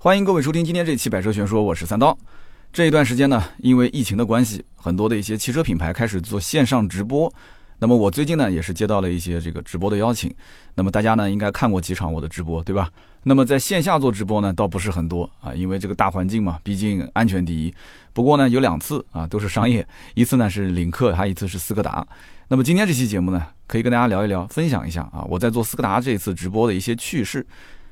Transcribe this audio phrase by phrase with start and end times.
[0.00, 2.16] 欢迎各位收听今天这期《百车全说》，我是三刀。
[2.72, 7.28] 这一段时间呢，因为疫情的关系，很多的一些汽车品牌开始做线上直播。
[7.80, 10.32] 那么我最近呢，也是接到了一些这个直播的邀请。
[10.76, 12.88] 那么大家呢，应该看过几场我的直播，对吧？
[13.24, 17.74] 那么在线下做直播呢，倒不是很多啊，因为这个大环境嘛，毕竟安全第一。
[18.12, 19.84] 不过呢，有两次啊，都是商业，
[20.14, 22.06] 一次呢是领克，还一次是斯柯达。
[22.46, 27.44] 那么今天这期节目呢，可以跟大家聊一聊，分享一下啊，我在做斯柯达这次直播的一些趣事。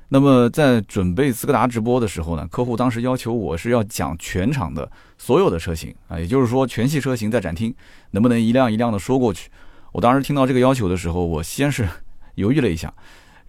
[0.09, 4.89] 那么在准备斯柯达直播的时候呢，客户当时要求我是要讲全场的
[5.19, 7.75] 所有的车型啊，也就是说全系车型在展厅
[8.13, 9.51] 能不能一辆一辆的说过去。
[9.91, 11.89] 我当时听到这个要求的时候，我先是
[12.37, 12.93] 犹豫了一下，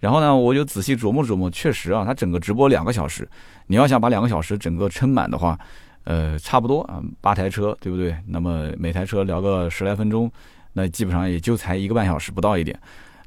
[0.00, 3.28] 然后呢，我就仔细琢磨琢磨，确实啊，他整个直播两个小时，
[3.68, 5.56] 你要想把两个小时整个撑满的话，
[6.04, 8.16] 呃，差不多啊，八台车，对不对？
[8.26, 10.28] 那么每台车聊个十来分钟，
[10.72, 12.76] 那基本上也就才一个半小时不到一点。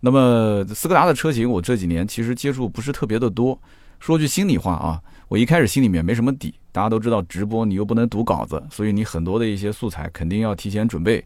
[0.01, 3.57] 那么斯柯达的车型，我这几年其实接触不是特别的多。
[3.99, 6.53] 说句心里话啊，我一开始心里面没什么底。
[6.71, 11.23] 大家都知道直播你又不能读稿子，所以你很多的一些素材肯定要提前准备。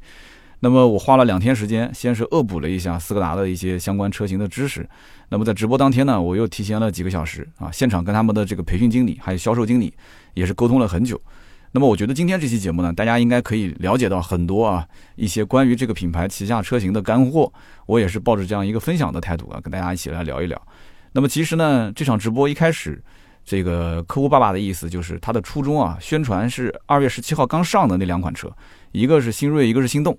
[0.60, 4.88] 那么我花了两天时间，先是恶补了一下斯柯达的一些相关车型的知识。
[5.30, 9.94] 那么在直播当天呢，我又提前了几个小时啊，现场跟他们的这个培训经理还有销售经理
[10.34, 11.22] 也是沟通了很久。
[11.76, 14.88] 那么我觉得今天这期节目呢，大家应该可以了解到很多啊
[15.18, 17.52] 一些关于这个品牌旗下车型的干货。
[17.86, 20.60] 我也是抱着这样一个分享的态度啊，跟大家一起来聊一聊。
[21.12, 23.04] 那么其实呢，这场直播一开始，
[23.44, 28.50] 这个客户爸爸的意思就是他的初衷啊，宣传是二月十七号刚上的那两款车，
[28.94, 30.18] 一个是新锐，一个是心动。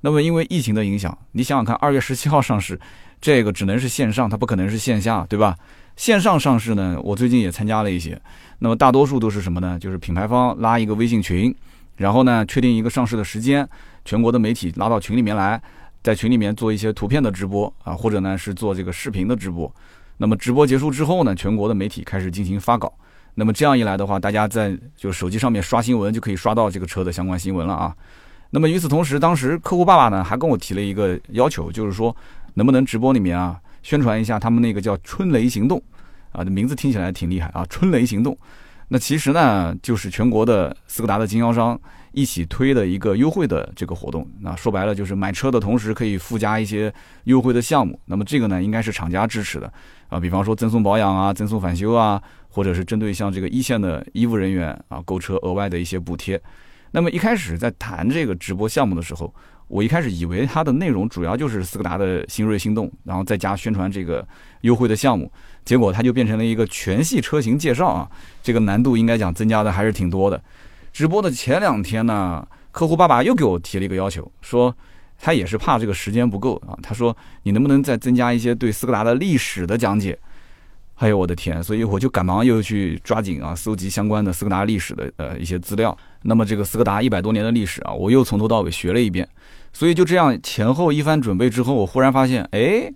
[0.00, 2.76] 那么因为疫情的影响，你想想看，二月十七号上市，
[3.20, 5.56] 这个只能是线上，它不可能是线下，对吧？
[5.98, 8.18] 线上上市呢，我最近也参加了一些。
[8.60, 9.76] 那么大多数都是什么呢？
[9.80, 11.52] 就是品牌方拉一个微信群，
[11.96, 13.68] 然后呢确定一个上市的时间，
[14.04, 15.60] 全国的媒体拉到群里面来，
[16.00, 19.70] 在群里面做一些图片的直播啊，或者呢是做这个视频的直播。
[20.18, 22.92] 那么直播结束之后呢，全国的媒体开始进行发稿。
[23.34, 27.92] 那么这样一来的话，大家在就手机上面刷新闻就可以刷到这个车的相关新闻了啊。
[28.50, 32.16] 那么与此同时，当时客户爸爸呢还跟我提了一个要求，就是说
[32.54, 35.82] 能不能直播里面啊宣传一下他们那个叫“春雷行动”。
[36.30, 37.64] 啊，这名字听起来挺厉害啊！
[37.70, 38.36] 春雷行动，
[38.88, 41.80] 那其实呢，就是全国的斯柯达的经销商
[42.12, 44.28] 一起推的一个优惠的这个活动。
[44.40, 46.92] 那说白了，就是买车的同时可以附加一些
[47.24, 47.98] 优惠的项目。
[48.04, 49.72] 那么这个呢，应该是厂家支持的
[50.08, 56.38] 啊，比方说赠送保养啊、赠送返修啊，或者是针对像这个一线的医务人员啊购车额外的一些补贴。
[56.90, 59.34] 那么一开始在谈这个直播项目的时候，
[59.68, 64.26] 我一开始以为它的内容主要就是斯柯达的新锐、心动，然后再加宣传这个
[64.62, 65.30] 优惠的项目。
[65.64, 68.10] 结果它就变成了一个全系车型介绍啊，
[68.42, 70.42] 这个难度应该讲增加的还是挺多的。
[70.92, 74.74] 直播的前两天呢，客户爸爸又给我提了一个要求，说
[75.18, 76.76] 他也是怕这个时间不够啊。
[76.82, 80.18] 他说你能不能再增加一些对斯柯达的历史的讲解？
[80.96, 81.62] 哎呦我的天！
[81.62, 85.96] 所以我就赶忙又去抓紧啊，搜集相关的斯柯达历史的呃一些资料。
[86.22, 89.28] 那么这个斯柯达一百多年的历史啊，我又从头到尾学了一遍。
[89.78, 92.92] 所以就这样前后一番准备之后，我忽然发现，哎，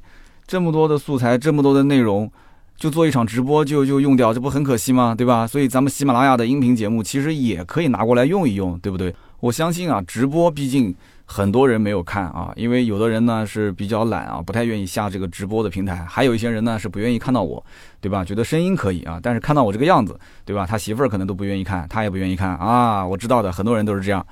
[0.48, 2.28] 这么多的素材，这么多的内容。
[2.76, 5.14] 就做一场直播就就用掉，这不很可惜吗？
[5.16, 5.46] 对吧？
[5.46, 9.14] 所以咱们喜马拉雅的音频节目其实也可以拿过来用一用，对不对？
[9.38, 10.92] 我相信啊，直播毕竟
[11.24, 17.64] 很多人没有看啊，因为有的人呢是比较懒啊，不太愿意下这个直播的平台，还有一些人呢是不愿意看到我，
[18.00, 18.24] 对吧？
[18.24, 20.66] 觉得声音可以啊，但是看到我这个样子，对吧？
[20.68, 24.26] 他媳妇儿可能都不愿意看，他也不愿意看啊，我知道的，很多人都是这样。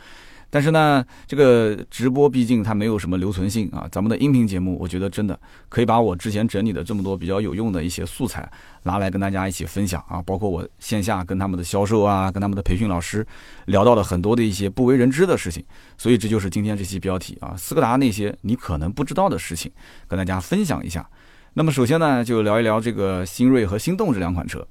[0.53, 3.88] 但是呢，这个直播毕竟它没有什么留存性啊。
[3.93, 5.38] 咱们的音频节目，我觉得真的
[5.69, 8.50] 可以把我之前整理的这么多比较有用的一些素材
[8.83, 10.21] 拿来跟大家一起分享啊。
[10.22, 13.25] 包括我线下跟他们的销售啊，跟他们的培训老师
[13.66, 15.65] 聊到了很多的一些不为人知的事情。
[15.97, 19.71] 所以这就是今天这期标题啊，斯柯达那些你可能不知道的事情，
[20.09, 21.09] 跟大家分享一下。
[21.55, 24.66] 那么首先呢，就聊一聊这个新锐和心动这两款车。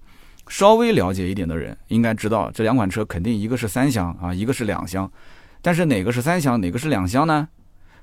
[0.50, 5.10] 稍微了解一点的人应该知道，这两款车肯定一个是三厢啊，一个是两厢。
[5.62, 7.48] 但是哪个是三厢，哪个是两厢呢？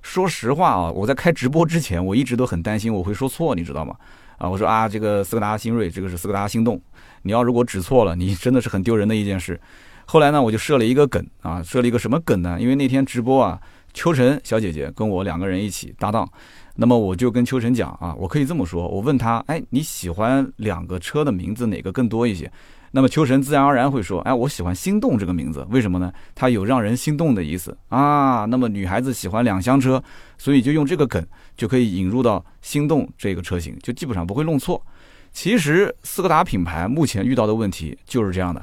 [0.02, 3.96] 说实话啊，我在开直播之前，我一直都很担心我会说错，你知道吗？
[4.38, 6.80] 啊，我说啊，这个斯柯达新锐，这个是斯柯达心动，
[7.22, 9.58] 你要如果指错了，你真的是很丢人的一件事。
[10.04, 12.56] 后来呢，我就设了一个梗啊，设了一个什么梗呢？
[12.60, 13.58] 因为那天直播啊，
[13.92, 16.30] 秋晨小姐姐跟我两个人一起搭档，
[16.76, 22.52] 那么我就跟秋晨讲啊，我可以这么说，我问他，哎，你喜欢两个车的名字哪个更多一些？
[22.96, 26.10] 那么秋神自然而然会说：“哎，我喜欢心动这个名字，为什么呢？
[26.34, 28.46] 它有让人心动的意思啊。
[28.46, 30.02] 那么女孩子喜欢两厢车，
[30.38, 31.22] 所以就用这个梗
[31.58, 34.82] 就可以引入到心动这个车型，就基本上不会弄错。
[35.30, 38.62] 其实斯柯达品牌目前遇到的问题就是这样的。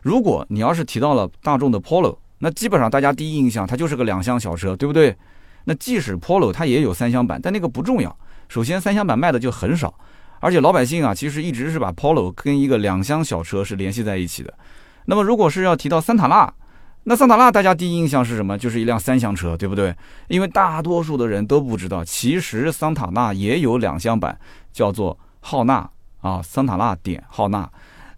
[0.00, 5.14] 如果你要是提到了大众的 Polo，那基本上大家第一印象它就是个两厢小车，对不对？
[5.64, 8.16] 那即使 Polo 它也有三厢版，但那个不重要。
[8.48, 9.92] 首先三厢版卖的就很少。”
[10.44, 14.52] 而且老百姓啊，其实一直是把 Polo 跟一个两厢小车是联系在一起的。
[15.06, 16.52] 那么如果是要提到桑塔纳，
[17.04, 18.58] 那桑塔纳大家第一印象是什么？
[18.58, 19.96] 就是一辆三厢车，对不对？
[20.28, 24.38] 因为大多数的人都不知道，其实桑塔纳也有两厢版，
[24.70, 25.88] 叫做浩纳
[26.20, 27.66] 啊，桑塔纳点浩纳。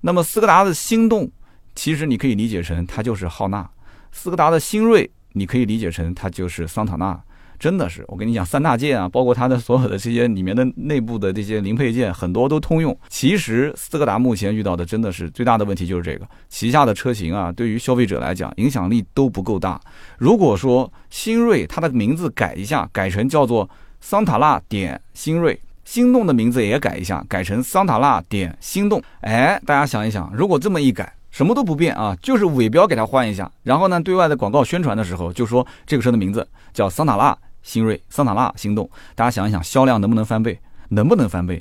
[0.00, 1.30] 那么斯柯达的星动，
[1.76, 3.62] 其实你可以理解成它就是浩纳；
[4.10, 7.22] 斯柯达的新锐，你可以理解成它就是桑塔纳。
[7.58, 12.96] 真的是，我跟你讲，三大件啊，包括它的所有的这些里面的内部的这些零配件，很多都通用。
[13.08, 19.80] 其实斯柯达目前遇到的真的是最大的问题就是这个，旗下的车型啊，对于消费者来讲影响力都不够大。
[20.18, 23.68] 如果说新锐它的名字改一下，改成叫做
[24.00, 29.02] 桑塔纳点新锐，心动的名字也改一下，改成桑塔纳点心动。
[29.22, 37.36] 哎，大家想一想，如果这么一改，什么都不变啊，就是尾标给它换一下，然后呢，对外的广告宣传的时候就说这个车的名字叫桑塔纳。
[37.66, 40.56] 新锐、桑塔纳、心动，大家想一想，销量能不能翻倍？
[40.90, 41.60] 能不能翻倍？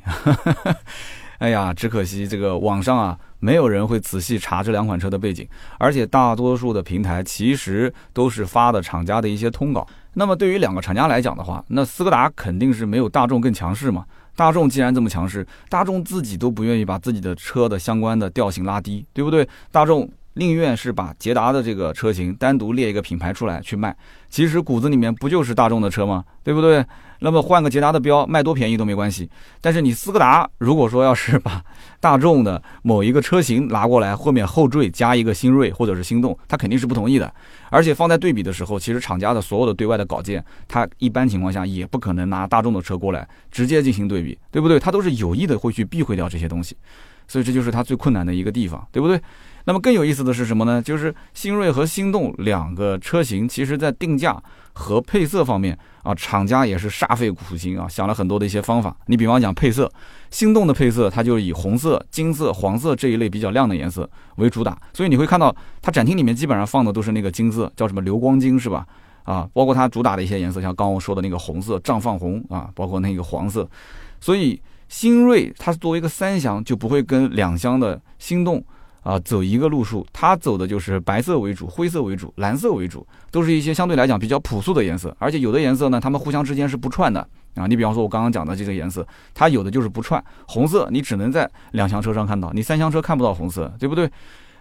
[1.40, 5.48] 哎呀，只可惜这个网上啊，没有人会仔细查这两款车的背景，
[5.80, 9.86] 而且大多数的平台其实都是发的厂家的一些通稿。
[10.14, 14.06] 那么对于两个厂家来讲的话，那斯柯达肯定是没有大众更强势嘛。
[14.36, 19.48] 大众既然这么强势，大众自己都不愿意把自己的车的相关的调性拉低，对不对？
[19.72, 20.08] 大众。
[20.36, 23.96] 宁愿是把捷达的这个车型单独列一个品牌出来去卖，
[24.30, 26.24] 其实骨子里面不就是大众的车吗？
[26.44, 26.86] 对不对？
[27.20, 29.28] 那么换个捷达的标，卖多便宜都没关系。
[29.62, 31.64] 但是你斯柯达如果说要是把
[32.02, 37.34] 大众的某一个车型拿过来，后面后缀加一个新锐或者是心动，他肯定是不同意的。
[37.70, 44.78] 而且放在对比的时候，其实厂家的所有的对外的稿件，他一般情况下也不可能拿大众的车过来直接进行对比，对不对？
[44.78, 46.76] 他都是有意的会去避讳掉这些东西，
[47.28, 49.22] 所以这就是它最困难的一个地方，对不对？
[49.68, 50.80] 那么更有意思的是什么呢？
[50.82, 54.40] 就是新锐和心动两个车型，其实在定价
[54.74, 58.96] 和配色方面啊，厂家也是煞费苦心啊，想了很多的一些方法。
[59.08, 59.92] 你比方讲配色，
[60.30, 68.86] 心动的配色它就以红色、金色、黄色这一类比较亮的颜色为主打，所以你会看到它展厅里面基本上放的都是那个金色，叫什么流光金是吧？
[69.24, 73.68] 啊，包括它主打的一些颜色，像刚我说的那个红色绽放红啊，包括那个黄色，
[74.22, 78.64] 所以新锐它作为一个三厢就不会跟两厢的心动。
[79.06, 85.16] 啊，走一个路数，它走的就是白色为主、灰色为主、蓝色为主，都是一些相对来讲比较朴素的颜色。
[85.20, 87.20] 而且有的颜色呢，它们互相之间是不串的
[87.54, 87.68] 啊。
[87.68, 90.24] 你比方说，我刚刚讲的这个颜色，它有的就是不串。
[90.48, 94.10] 红色你只能在两厢车上看到，你三厢车看不到红色，对不对？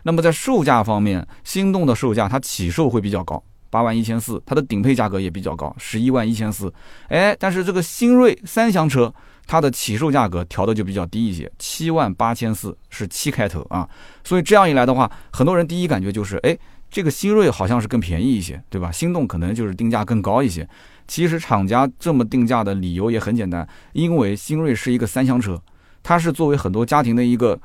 [0.03, 6.71] 那么在售价方面，心动的售价它起售会比较高，八万一千四，它的顶配价格也比较高，十一万一千四。
[7.09, 9.11] 哎，但是这个新锐三厢车。
[9.47, 13.89] 它的起售价格调的就比较低一些，七万八千四是七开头啊，
[14.25, 16.57] 所以这样一来的话，很多人第一感觉就是，哎，
[16.91, 18.91] 这个新锐好像是更便宜一些，对吧？
[18.91, 20.69] 心动可能就是定价更高一些。
[21.07, 25.61] 其实厂家这么定价的理由也很简单，因为新锐是一个三厢车，
[26.03, 27.61] 它是作为很多家庭的一个。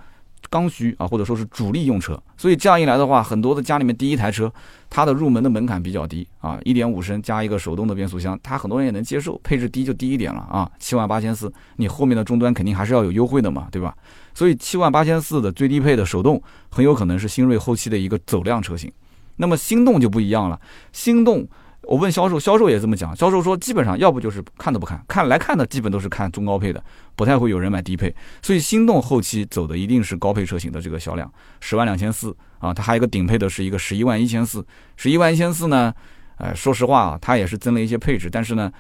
[0.50, 4.52] 刚需啊，或者说是主力用车，所以这样一来的话，很多的家里面第一台车，
[4.90, 13.96] 它的入门的门槛比较低啊，一点五升加一个手动的变速箱，它很多人也能接受，配置低就低一点了啊，七万八千四，你后面的终端肯定还是要有优惠的嘛，对吧？
[14.34, 18.92] 所以七万八千四的最低配的手动，很有可能是新锐后期的一个走量车型。
[19.38, 20.60] 那么心动就不一样了，
[20.92, 21.48] 心动。
[21.90, 23.16] 我问销售，销售也这么讲。
[23.16, 26.84] 销售说，基本上要不就是看都不看，看来看的基本都是看中高配的，
[27.16, 28.16] 不太会有人买低配。
[28.44, 34.64] 所以心动后期走的一定是高配车型的这个销量，十万两千四啊，它还有一个顶配的是一个十一万一千四，
[34.98, 35.92] 十一万一千四呢，
[36.38, 38.72] 呃，说实话啊，它也是增了一些配置，但是呢，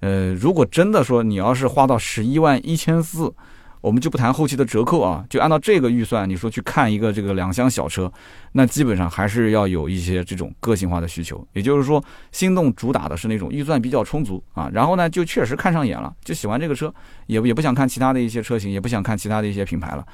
[0.00, 3.32] 呃，如果真的说你要是花到十一万一千四。
[3.86, 8.12] 我们就不谈后期的折扣啊，就按照这个预算，你说去看一个这个两厢小车，
[8.50, 11.46] 那基本上还是要有一些这种个性化的需求。
[11.52, 16.92] 也就是说，心动主打的是那种预算比较充足啊，然后呢就确实看上眼了，就喜欢这个车，
[17.28, 20.04] 也也不想看其他的一些车型，也不想看其他的一些品牌了。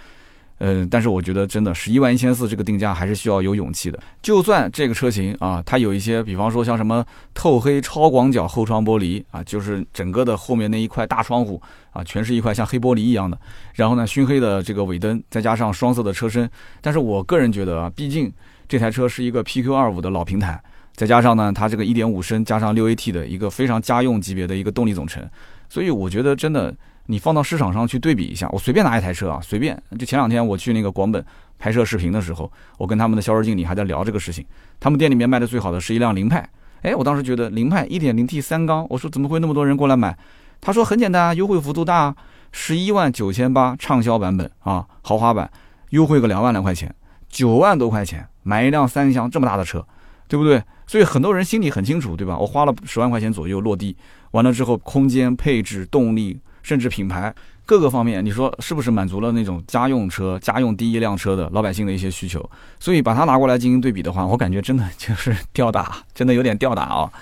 [0.64, 3.98] 嗯，但是我觉得真的十一万一千四这个定价还是需要有勇气的。
[4.22, 7.04] 就算这个车型啊，它有一些，比方说像什么
[7.34, 13.36] 透黑超广角后窗玻璃啊，就是整个的后面那一块大窗户啊，全是一块像黑玻璃一样的。
[13.74, 16.48] 然后呢，熏黑的这个尾灯，再加上双色的车身。
[16.80, 18.32] 但是我个人觉得啊，毕竟
[18.68, 20.62] 这台车是一个 PQ 二五的老平台，
[20.94, 25.28] 再加上呢，它这个一点五升加上六 AT 的一个非常家用级别的一个动力总成，
[25.68, 26.72] 所以我觉得真的。
[27.12, 31.22] 你放到市场上去对比一下，我随便拿一台车啊，随便就前两天我去那个广本
[31.58, 34.42] 拍摄视频的时候，我跟他们的销售经理还在聊这个事情。
[34.80, 36.48] 他们店里面卖的最好的是一辆凌派，
[36.80, 40.16] 哎，我当时觉得凌派 1.0T 三缸，我说怎么会那么多人过来买？
[40.58, 42.16] 他说很简单啊，优惠幅度大，
[42.50, 45.50] 十一万九千八畅销版本啊，豪华版
[45.90, 46.94] 优惠个两万来块钱，
[47.28, 49.86] 九万多块钱买一辆三厢这么大的车，
[50.28, 50.62] 对不对？
[50.86, 52.38] 所以很多人心里很清楚，对吧？
[52.38, 53.94] 我花了十万块钱左右落地，
[54.30, 56.40] 完了之后空间配置动力。
[56.62, 62.48] 甚至品牌各个方面，你说是不是满足了那种家用车、家用第一辆车的老百姓的一些需求？
[62.80, 67.12] 所以把它拿过来进行对比的话，我感觉真的就是吊打，真的有点吊打啊。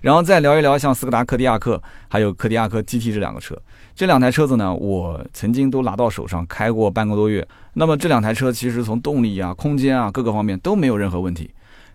[0.00, 3.54] 然后再聊一聊像斯柯达柯迪亚克还有柯迪亚克 GT 这两个车，
[3.94, 7.46] 这两台车子呢，我曾经都拿到手上开过半个多月。
[7.74, 11.50] 那么这两台车其实从动力啊、空间啊各个方面都没有任何问题，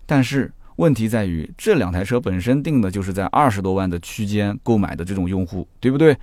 [0.06, 6.16] 但是问题在于这两台车本身定的就是在二十多万的区间购买的这种用户，对不对？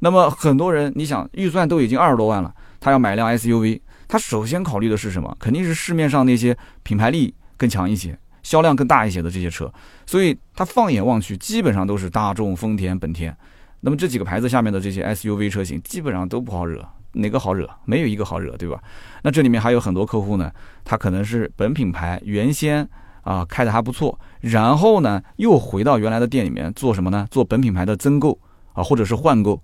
[0.00, 5.34] 那么很多人，你想预算都已经二十多万了，他要买一辆 SUV，他首先考虑的是什么？
[5.40, 9.72] 肯定是市面上那些品牌力更强一些、销量更大一些的这些车。
[10.04, 13.34] 所以他放眼望去，基本上都是大众、丰田、本田。
[13.80, 17.68] 那么这几个牌子下面的这些 SUV 车型，基本上都不好惹，哪个好惹？
[17.84, 18.82] 没有一个好惹，对吧？
[19.22, 20.50] 那这里面还有很多客户呢，
[20.84, 22.86] 他可能是本品牌原先
[23.22, 27.26] 啊开的还不错，然后呢又回到原来的店里面做什么呢？
[27.30, 28.38] 做本品牌的增购
[28.72, 29.62] 啊，或者是换购。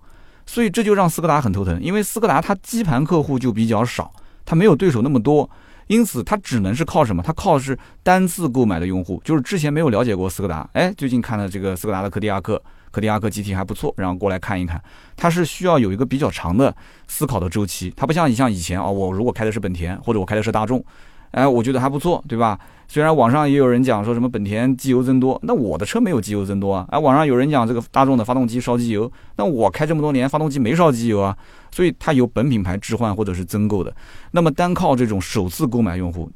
[0.51, 4.11] 所以这就让斯柯达很头疼，因为斯柯达它基盘客户就比较少，
[4.43, 5.49] 它没有对手那么多，
[5.87, 7.23] 因此它只能是靠什么？
[7.23, 14.83] 它靠是单次购买的用户，就是之前没有了解过斯柯达，哎，最近看了这个斯柯达的柯迪亚克，柯迪亚克 GT 还不错，然后过来看一看，
[15.15, 16.75] 它是需要有一个比较长的
[17.07, 20.83] 思考的周期，它不像你像以前啊，我如果开的是本田或者我开的是大众，
[21.31, 22.59] 哎，我觉得还不错，对吧？
[22.87, 26.85] 虽然网上也有人讲说什么本田机油增多，那我的车没有机油增多啊。
[26.89, 31.37] 哎，网上有人讲这个大众的发动机烧机油，那我开这么多年发动机没烧机油啊。
[31.71, 33.95] 所以它有本品牌置换或者是增购的。
[34.31, 36.29] 那么单靠这种首次购买用户，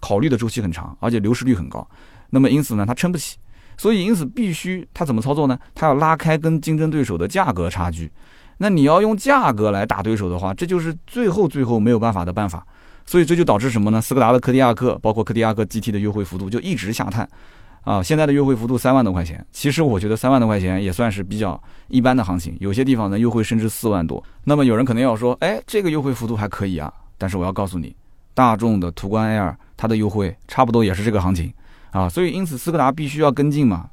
[0.00, 1.86] 考虑的周期很长，而且流失率很高。
[2.30, 3.36] 那么因此呢，它撑不起。
[3.76, 5.58] 所以因此必须它怎么操作呢？
[5.74, 8.10] 它要拉开跟竞争对手的价格差距。
[8.56, 12.66] 那你要用价格来打对手的话，这就是最后最后没有办法的办法。
[13.08, 14.02] 所以这就导致什么呢？
[14.02, 17.26] 斯柯达的柯迪亚克，包括柯迪亚克 GT 的优惠幅度就一直下探，
[17.82, 19.42] 啊，现在的优惠幅度三万多块钱。
[19.50, 24.22] 其实我觉得三万多块钱也算是比较一般的行情，有些地方呢优惠甚至四万多。
[24.44, 26.92] 那么有人可能要说，哎，这个优惠幅度还可以啊。
[27.16, 27.96] 但是我要告诉你，
[28.34, 31.50] 大众的途观 L 它的优惠差不多也是这个行情，
[31.92, 33.88] 啊，所以因此斯柯达必须要跟进嘛。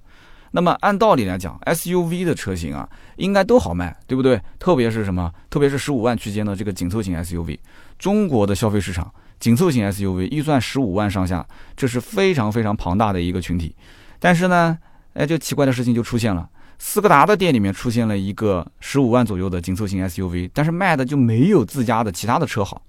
[0.56, 4.42] 那么按道理来讲，SUV 的车型啊，应该都好卖，对不对？
[4.58, 5.30] 特别是什么？
[5.50, 7.60] 特别是十五万区间的这个紧凑型 SUV。
[8.00, 11.46] 中国的消费市场紧凑型 SUV 预算十五万上下，
[11.76, 13.76] 这是非常非常庞大的一个群体。
[14.18, 14.78] 但是呢，
[15.16, 22.82] 哎，就奇怪的事情就出现了，斯柯达的店里面出现了一个十五万左右的紧凑型 SUV，但是卖的就没有自家的其他的车好。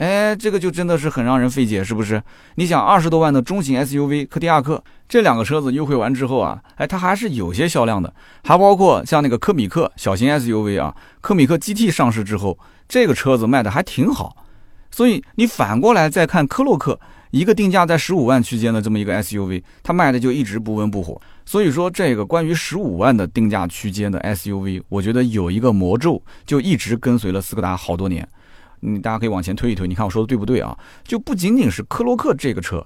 [0.00, 2.22] 哎，这个就真的是很让人费解，是不是？
[2.54, 8.10] 你想，二十多万的中型 SUV 柯迪亚克这两个车子优惠完之后啊，哎，它还是有些销量的，
[8.42, 12.58] 还包括像那个科米克小型 SUV 啊，科米克 GT 上市之后。
[12.88, 14.34] 这个车子卖的还挺好，
[14.90, 16.98] 所以你反过来再看科洛克，
[17.30, 21.22] 一个定价在十五万区间的这么一个 SUV，它卖的就一直不温不火。
[21.46, 28.28] 所以说，这个关于十五万的定价区间的 SUV，我觉得有一个魔咒，就一直跟随了斯柯达好多年。
[28.80, 30.76] 你大家可以往前推一推，你看我说的对不对啊？
[31.04, 32.84] 就不仅仅是科洛克这个车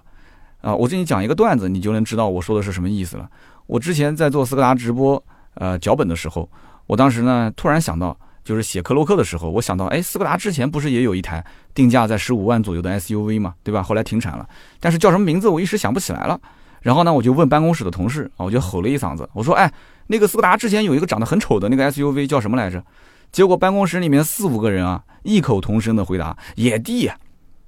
[0.60, 3.28] 啊，我这里讲一个段子，你就能知道我说的是什么意思了。
[3.66, 5.22] 我之前在做斯柯达直播
[5.54, 6.48] 呃脚本的时候，
[6.86, 8.16] 我当时呢突然想到。
[8.44, 13.82] 就是写克洛克的时候，我想到，哎，斯柯达之前不是也有一台定价在十五万左右的 SUV 嘛，对吧？
[13.82, 14.46] 后来停产了，
[14.78, 16.38] 但是叫什么名字我一时想不起来了。
[16.82, 19.72] 然后呢，我就问办公室的同事啊，我就吼了一嗓子，我说，哎，
[20.08, 22.84] 那个斯柯达之前有一个长得很丑的那个 SUV 叫什么来着？
[23.32, 27.10] 结果办公室里面四五个人啊，异口同声的回答野地。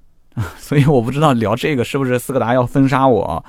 [0.57, 3.43] 所以我不知道聊这个是不是斯柯达要封杀我？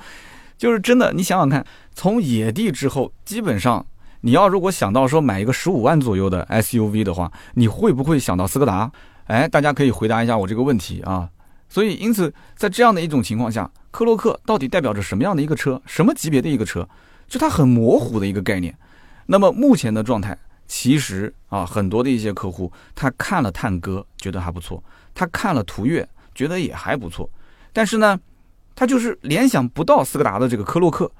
[0.57, 3.85] 就是真的，你想想看，从野地之后，基本上。
[4.21, 8.91] 你要如果想到说买一个十五万左右的 SUV 的话，你会不会想到斯柯达？
[9.27, 11.29] 哎，大家可以回答一下我这个问题啊。
[11.69, 15.81] 所以，因此在这样的一种情况下，科洛克到底代表着什么样的一个车？
[15.85, 16.85] 什么级别的一个车？
[17.29, 18.77] 就它很模糊的一个概念。
[19.27, 20.37] 那么目前的状态，
[20.69, 24.81] 其实啊，很多的一些客户他看了探歌觉得还不错，
[25.13, 27.29] 他看了途岳觉得也还不错，
[27.73, 28.17] 但是呢，
[28.73, 31.11] 他就是联想不到斯柯达的这个科洛克。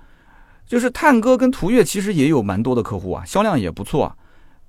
[0.68, 4.16] 就是探歌跟途岳其实也有蛮多的客户啊，销量也不错啊。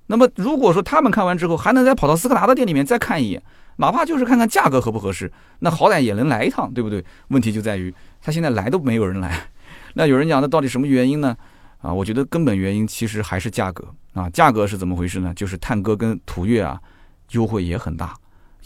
[0.07, 3.43] 那么如果说他们看完之后还能再跑到斯柯达的店里面再看一眼，
[3.75, 7.05] 哪怕就是看看价格合不合适，那好歹也能来一趟，对不对？
[7.27, 9.47] 问题就在于他现在来都没有人来。
[9.93, 11.37] 那有人讲，那到底什么原因呢？
[11.81, 14.29] 啊，我觉得根本原因其实还是价格啊。
[14.29, 15.33] 价格是怎么回事呢？
[15.35, 16.79] 就是探歌跟途岳啊，
[17.31, 18.15] 优惠也很大，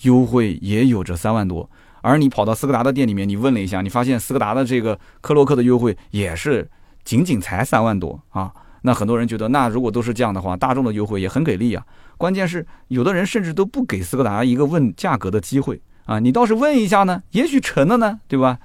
[0.01, 1.69] 优惠也有着三万多。
[2.01, 6.69] 而你跑到斯柯达的店里面，你问了一下，你发现斯柯达的这个科洛克的优惠也是。
[7.05, 8.51] 仅仅才三万多啊！
[8.81, 11.85] 那很多人觉得，那如果都是这样的话，大众的优惠也很给力啊。
[12.17, 16.17] 关键是有的人甚至都不给斯柯达一个问价格的机会啊！
[16.17, 18.57] 你倒是问一下呢，也许成了呢，对吧？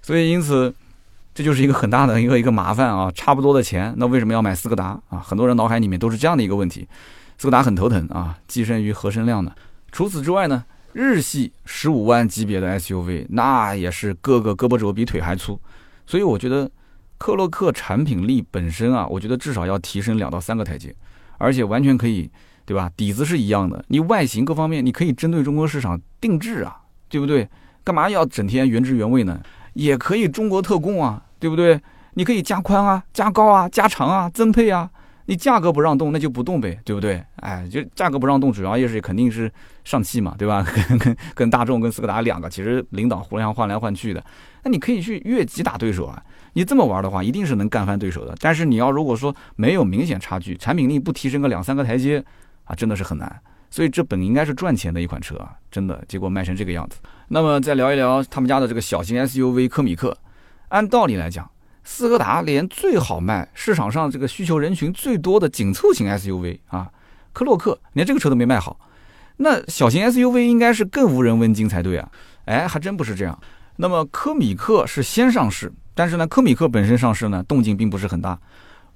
[0.00, 0.74] 所以因此，
[1.36, 3.12] 这就是一个很大的一个一个麻烦啊！
[3.14, 5.18] 差不多的钱，那为什么要买斯柯达啊？
[5.18, 6.88] 很多人脑海里面都是这样的一个问题。
[7.36, 9.52] 斯柯达很头疼啊，跻身于合身量呢。
[9.92, 10.64] 除此之外呢，
[10.94, 15.60] 日系十五万级别的 SUV 那也是个个胳膊肘比腿还粗，
[16.06, 16.70] 所以我觉得
[17.18, 20.96] 克洛克产品力本身啊，我觉得至少要提升两到三个台阶，
[21.36, 22.30] 而且完全可以，
[22.64, 22.90] 对吧？
[22.96, 27.46] 底子是一样的，你外形各方面你可以针对中国市场定制啊，对不对？
[27.84, 29.38] 干嘛要整天原汁原味呢？
[29.74, 31.80] 也可以中国特供啊，对不对？
[32.14, 34.90] 你可以加宽啊、加高啊、加长啊、增配啊。
[35.28, 37.20] 你价格不让动，那就不动呗，对不对？
[37.40, 39.52] 哎，就价格不让动，主要也是肯定是
[39.82, 40.64] 上汽嘛，对吧？
[40.88, 44.24] 跟跟跟大众、跟斯柯达两个，其实领导互相换来换去的。
[44.62, 46.22] 那你可以去越级打对手啊！
[46.52, 48.36] 你这么玩的话，一定是能干翻对手的。
[48.38, 52.24] 但是你要如果说没有明显差距，产品力不提升个两三个台阶
[52.64, 53.40] 啊，真的是很难。
[53.68, 56.98] 所以这本应该是赚钱的一款车啊，真的，结果卖成这个样子。
[57.26, 60.16] 那么再聊一聊他们家的这个小型 SUV 科米克，
[60.68, 61.50] 按道理来讲。
[61.88, 66.90] 斯柯达连最好卖、市场上这个需求人群最多的紧凑型 SUV 啊，
[67.32, 68.76] 科洛克连这个车都没卖好，
[69.36, 72.10] 那小型 SUV 应该是更无人问津才对啊！
[72.46, 73.38] 哎，还真不是这样。
[73.76, 78.36] 那么科米克是先上市，但是呢，科米克本身上市呢动静并不是很大。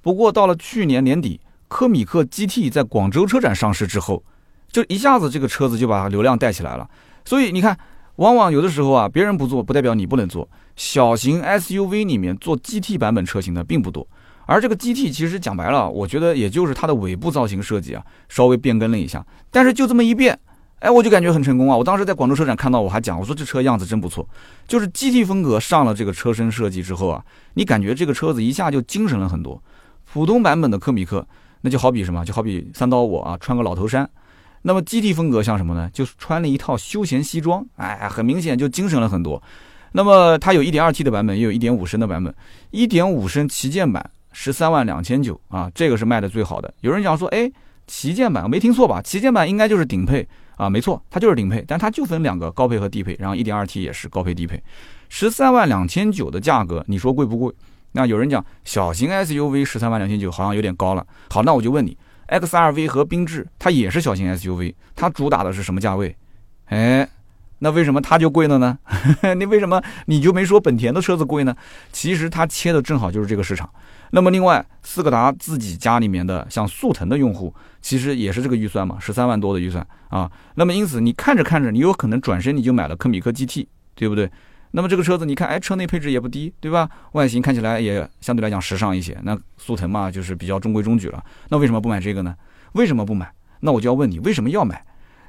[0.01, 4.21] 不过到了去年年底，科米克 GT 在广州车展上市之后，
[4.69, 6.89] 就一下子这个车子就把流量带起来了。
[7.23, 7.79] 所以你看。
[8.21, 10.47] 往往有的时候啊，别人不做不代表你不能做。
[10.75, 14.07] 小型 SUV 里面做 GT 版本车型的并不多，
[14.45, 20.39] 而这个 GT 其实讲白了，我觉得也就是它的尾部造型设计啊稍微变更了一下，但是就这么一变，
[20.81, 21.75] 哎，我就感觉很成功啊！
[21.75, 24.23] 我当时在广州车展看到，我还讲，我说这车样子真不错，
[24.67, 27.25] 就是 GT 风格上了这个车身设计之后啊，
[27.55, 29.59] 你感觉这个车子一下就精神了很多。
[30.13, 31.27] 普通版本的科米克，
[31.61, 34.07] 那就好比什么，就好比三刀我啊，穿个老头衫。
[34.63, 35.89] 那么 GT 风格像什么呢？
[35.91, 39.41] 就是穿了一套休闲西装，哎，很明显就精神了很多。
[39.93, 42.33] 那么它有一点二 T 的版本，也有一点五升的版本。
[42.69, 46.73] 一点五升旗舰版十三万两千九啊，这个是卖的最好的。
[46.81, 47.51] 有人讲说，哎，
[47.87, 49.01] 旗舰版没听错吧？
[49.01, 50.25] 旗舰版应该就是顶配
[50.55, 54.61] 啊，没错，它就是顶配，但它就分两个高配和低配，然后一点二 T 也是高配低配。
[55.09, 57.53] 十三万两千九的价格，你说贵不贵？
[57.91, 61.05] 那有人讲小型 SUV 十三万两千九好像有点高了。
[61.29, 61.97] 好，那我就问你。
[62.31, 66.15] X R V 和缤智，它也是小型 S U V，它主打的是什么价位？
[66.67, 67.07] 哎，
[67.59, 68.79] 那为什么它就贵了呢？
[69.37, 71.53] 你为什么你就没说本田的车子贵呢？
[71.91, 73.69] 其实它切的正好就是这个市场。
[74.11, 80.31] 那么另外，斯柯达自己家里面的像速腾的用户，其实也是这个预算嘛，十三万多的预算啊。
[80.55, 84.31] 那么因此你看着看着，你有可能转身你就买了科米克 G T，对不对？
[84.71, 86.89] 那么这个车子你看，哎，车内配置也不低，对吧？
[87.11, 89.17] 外形看起来也相对来讲时尚一些。
[89.23, 91.23] 那速腾嘛，就是比较中规中矩了。
[91.49, 92.33] 那为什么不买这个呢？
[92.73, 93.29] 为什么不买？
[93.59, 94.81] 那我就要问你，为什么要买？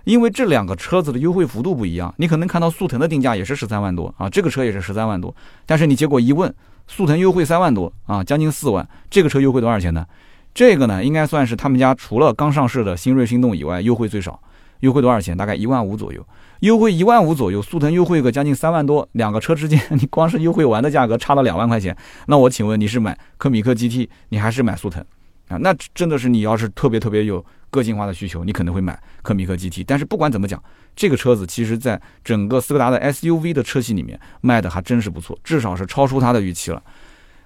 [0.04, 2.12] 因为这两个车子的优惠幅度不一样。
[2.18, 5.34] 你可能看到速腾的定价也是十三万多啊，这个车也是十三万多。
[5.66, 6.52] 但是你结果一问，
[6.86, 8.88] 速腾优惠三万多啊，将近四万。
[9.10, 10.06] 这个车优惠多少钱呢？
[10.54, 14.40] 这个呢，应该算是他们家除了刚上市的新锐、心动以外，优惠最少。
[14.80, 15.36] 优惠多少钱？
[15.36, 16.24] 大概一万五左右。
[16.62, 21.96] 优惠一万五左右，速腾优惠个将近三万多，两个车之间， 你光是优惠完的价格差了两万块钱。
[22.26, 25.04] 那我请问你是买科米克 GT，你还是买速腾
[25.48, 25.56] 啊？
[25.56, 29.82] 那真的是你要是特别特别有个性化的需求，你可能会买科米克 GT。
[29.84, 30.62] 但是不管怎么讲，
[30.94, 36.80] 这个车子其实在整个斯柯达的 SUV 的车系里面卖的还真是不错，至少是超出它的预期了。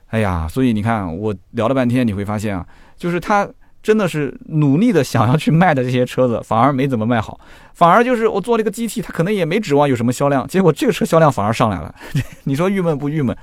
[0.09, 2.67] 哎呀，所以你看我聊了半天，你会发现啊，
[2.99, 3.49] 就是它。
[3.87, 7.39] 真的是努力的想要去卖的这些车子， 反而没怎么卖好，
[7.73, 11.95] 反而就是我做了一个 GT，它可能也没指望有什么销量，结果这个车销量反而上来了，
[12.43, 13.37] 你说郁闷不郁闷？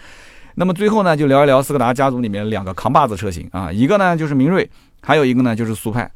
[0.56, 4.70] 那么最后呢，就聊一聊斯柯达家族里面两个扛把子车型啊，一个呢就是明锐，
[5.02, 6.12] 还有一个呢就是速派。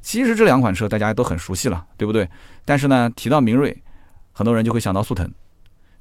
[0.00, 2.28] 其实这两款车大家都很熟悉了，对不对？
[2.64, 3.76] 但是呢，提到明锐，
[4.30, 5.26] 很多人就会想到速腾；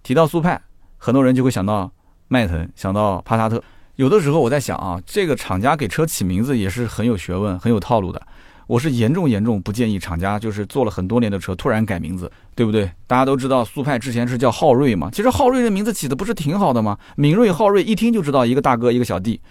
[0.04, 0.62] 提到速派，
[0.98, 1.92] 很多人就会想到
[2.28, 3.64] 迈腾，想到帕萨特。
[3.96, 8.22] 有的时候我在想啊，这个厂家给车起名字也是很有学问、很有套路的。
[8.68, 12.90] 我是严重严重不建议厂家就是做了很多年的车突然改名字，对不对？
[13.06, 16.98] 大家都知道速派之前是叫昊锐嘛，其实昊锐的名字起的不是挺好的吗？
[17.18, 19.42] 敏锐、昊锐一听就知道一个大哥一个小弟，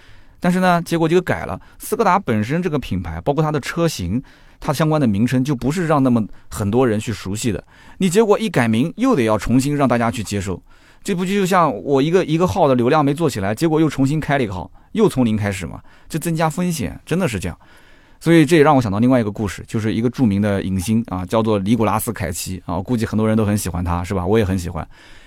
[0.41, 1.61] 但是呢，结果就改了。
[1.79, 4.23] 斯柯达本身这个品牌，包括它的车型，
[4.59, 7.63] 它相关的名称就不是让那么很多人去熟悉的。
[7.99, 10.63] 你结果一改名，又得要重新让大家去接受。
[11.03, 15.81] 这不就像我一个一个号的流量没做起来，结果又重新开了一个号，又从零开始嘛？
[16.09, 17.59] 这增加风险，真的是这样。
[18.21, 24.27] 所以这也让我想到另外一个故事，就是一个著名的影星啊，叫做尼古拉斯凯奇啊，估计很多人都很喜欢他，是吧？
[24.27, 24.87] 我也很喜欢。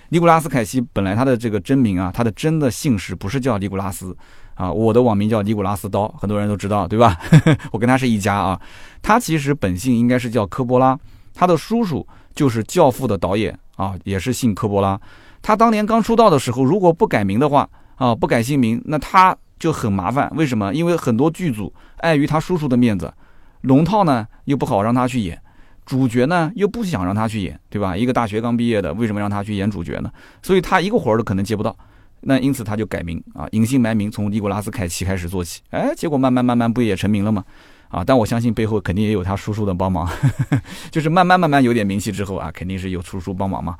[0.09, 4.15] 尼古拉斯凯奇本来他的这个真名啊，他的真的姓氏不是叫尼古拉斯
[4.53, 7.17] 啊，我的网名叫尼古拉斯刀，很多人都知道，对吧？
[7.73, 8.61] 我跟他是一家啊。
[9.01, 10.95] 他其实本姓应该是叫科波拉，
[11.33, 12.05] 他的叔叔
[12.35, 14.99] 就是《教父》的导演啊，也是姓科波拉。
[15.43, 20.31] 他当年刚出道的时候，如果不改名的话，啊，不改姓名，那他就很麻烦。
[20.35, 20.73] 为什么？
[20.73, 23.13] 因为很多剧组碍于他叔叔的面子，
[23.61, 25.39] 龙套呢又不好让他去演，
[25.85, 27.95] 主角呢又不想让他去演，对吧？
[27.95, 30.09] 一个大学刚毕业的，为什么让他去演主角呢？
[30.41, 31.75] 所以他一个活儿都可能接不到。
[32.21, 35.61] 那因此他就改名啊，隐姓埋名，从尼古拉斯凯奇开始做起。
[35.71, 37.43] 哎，结果慢慢慢慢不也成名了吗？
[37.89, 40.09] 啊，但我相信背后肯定也有他叔叔的帮忙，
[40.89, 43.75] 就是慢慢慢慢有点名气之后啊，肯定是有叔叔帮忙嘛。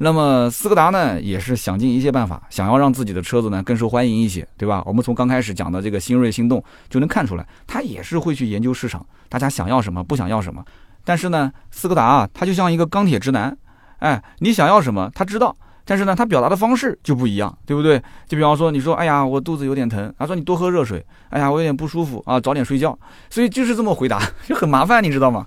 [0.00, 4.80] 那么斯柯达呢，也是想尽一切办法，想要让自己的车子呢更受欢迎一些，对吧？
[4.86, 10.64] 我们从刚开始讲的这个新锐、心动就能看出来，他也是会去研究市场，大家想要什么，不想要什么。
[11.04, 13.56] 但是呢，斯柯达啊，他就像一个钢铁直男，
[13.98, 17.98] 哎，你想要什么，他知道，但是呢，他表达的方式就不一样，对不对？
[18.28, 22.96] 就比方说，你说，哎呀，我肚子有点疼，他说你多喝热水，哎呀，我有点不舒服啊，早点睡觉。
[23.30, 25.44] 所以就是这么回答，就很麻烦，你知道吗？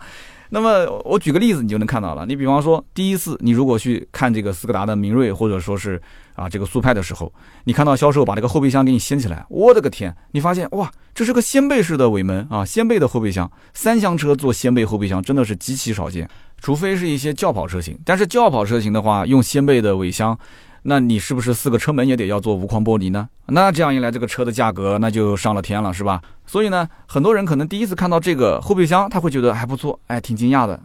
[0.53, 2.25] 那么我举个例子，你就能看到了。
[2.25, 5.99] 你比方说，第一次你如果去看这个斯柯达的明锐，或者说是
[6.35, 7.31] 啊这个速派的时候，
[7.63, 10.13] 你看到销售把这个后备箱给你掀起来，我的个天！
[10.31, 13.49] 你发现哇，这是个掀背式的尾门啊，掀背的后备箱。
[13.73, 17.97] 三厢车做掀背后备箱真的是极其少见，除非是一些轿跑车型。
[18.03, 20.37] 但是轿跑车型的话，用掀背的尾箱。
[20.83, 23.29] 那你是不是四个车门也得要做无框玻璃呢？
[23.47, 26.21] 那这样一来，这个车的价格那就上了天了，是吧？
[26.45, 30.79] 所以呢，很多人可能第一次看到这个后备箱，他会觉得还不错，哎，挺惊讶的。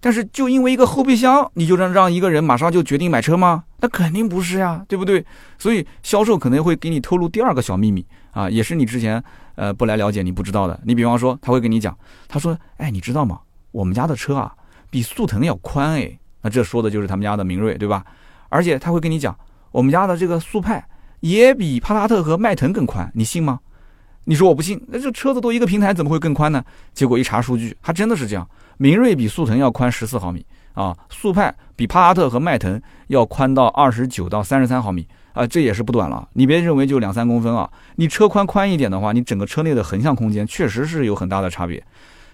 [0.00, 3.64] 但是就因为一个后备箱，你就让让一个人马上就决定买车吗？
[3.80, 5.24] 那肯定不是呀，对不对？
[5.58, 9.22] 所以销售可能会给你透露第二个小秘密啊，也是你之前
[9.54, 10.78] 呃不来了解你不知道的。
[10.84, 11.96] 你比方说，他会跟你讲，
[12.28, 13.40] 他说，哎，你知道吗？
[13.72, 14.52] 我们家的车啊，
[14.90, 16.18] 比速腾要宽哎。
[16.42, 18.04] 那这说的就是他们家的明锐，对吧？
[18.48, 19.36] 而且他会跟你讲，
[19.70, 20.84] 我们家的这个速派
[21.20, 23.60] 也比帕萨特和迈腾更宽，你信吗？
[24.24, 26.62] 你说我不信，那这车子都一个平台，怎么会更宽呢？
[26.92, 28.46] 结果一查数据，还真的是这样。
[28.76, 36.28] 明锐比速腾要宽十四毫米啊，速派比帕萨特和迈腾要宽到二十九到三十三毫米啊，这也是不短了。
[36.34, 41.82] 你别认为就两三公分啊，你车宽宽一点的话，你整个车内的横向空间确实是有很大的差别。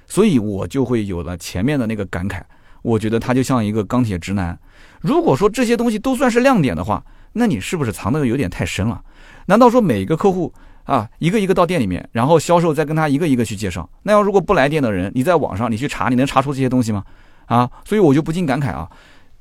[0.07, 2.42] 所以我就会有了前面的那个感慨，
[2.85, 4.59] 我觉得他就像一个钢铁直男。
[5.01, 9.03] 如果说这些东西都算是亮点的话，那你是不是藏的有点太深了？
[9.47, 10.53] 难道说每一个客户
[10.85, 13.88] 啊，一个一个到店里面，然后销售再跟他一个一个去介绍？
[14.03, 17.03] 那要如果不来店的人，你在网上你去查，你能查出这些东西吗？
[17.47, 18.90] 啊，所以我就不禁感慨啊，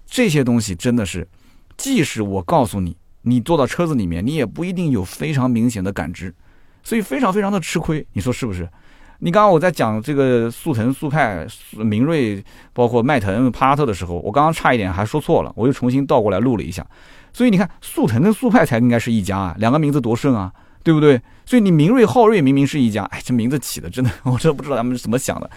[0.05, 1.27] 这些东西真的是，
[1.75, 6.33] 即使我告诉你，你坐到车子里面，你也不一定有非常明显的感知，
[6.81, 8.05] 所以非常非常的吃亏。
[8.13, 8.67] 你说是不是？
[9.23, 16.85] 你刚刚我在讲这个速腾、速派、明锐，包括迈腾、帕萨特的时候，我刚刚差一点还说错了，我又重新倒过来录了一下。
[17.31, 20.51] 所以你看，速腾跟速派才应该是一家啊，两个名字多顺啊，
[20.83, 21.21] 对不对？
[21.45, 25.49] 所以你明锐、昊锐明明是一家，哎，这名字起的真的， 我真不知道他们是怎么想的。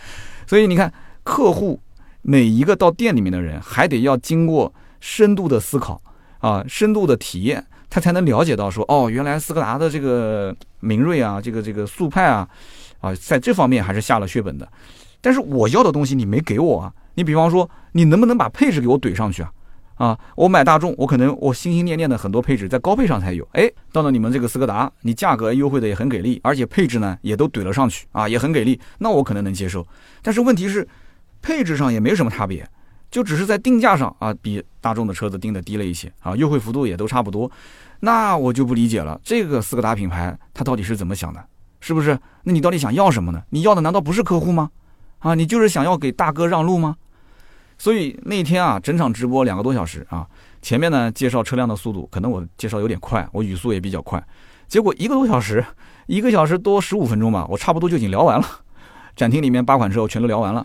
[0.46, 0.92] 所以你看，
[1.24, 1.80] 客户
[2.22, 6.00] 每一个到店里面的人，还得要经过深度的思考
[6.38, 12.48] 啊，深度的体验，他才能了解到说，哦，原来斯柯达的这个明锐啊，这个这个速派啊。
[13.00, 14.68] 啊，在这方面还是下了血本的，
[15.20, 16.92] 但是我要的东西你没给我啊！
[17.14, 19.52] 你比方说，你能不能把配置给我怼上去啊？
[19.96, 29.86] 啊，我买大众，我可能我心心念念的很多配置在高配上才有，哎，到了你们这个斯柯达，你价格优惠的也很给力，而且配置呢也都怼了上去啊，也很给力，那我可能能接受。
[30.20, 30.86] 但是问题是，
[31.40, 32.68] 配置上也没什么差别，
[33.10, 37.50] 就只是在定价上啊，比大众的车子定的低了一些啊，优惠幅度也都差不多，
[38.00, 41.42] 那我就不理解了，这个斯柯达品牌它到底是怎么想的？
[41.80, 42.18] 是不是？
[42.44, 43.42] 那你到底想要什么呢？
[43.50, 44.70] 你要的难道不是客户吗？
[45.18, 46.96] 啊，你就是想要给大哥让路吗？
[47.78, 50.26] 所以那天啊，整场直播两个多小时啊，
[50.62, 54.24] 前面呢介绍车辆的速度，可能我介绍有点快，我语速也比较快，
[54.66, 55.64] 结果一个多小时，
[56.06, 58.46] 一个小时多十五分钟吧，我差不多就已经聊完了。
[59.14, 60.64] 展厅里面八款车我全都聊完了，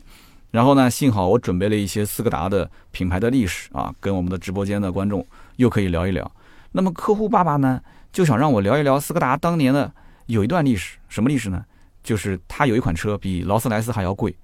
[0.51, 5.25] 然后呢，幸好我准备了一些斯柯达的品牌的历史啊，跟我们的直播间的观众
[5.57, 6.31] 又可以聊一聊。
[6.73, 7.81] 那么客户爸爸呢，
[8.13, 9.91] 就想让我聊一聊斯柯达当年的。
[10.31, 11.63] 有一段历史，什么历史呢？
[12.03, 14.35] 就是他有一款车比劳斯莱斯还要贵。